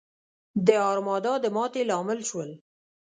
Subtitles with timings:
[0.65, 2.49] د ارمادا د ماتې لامل شول.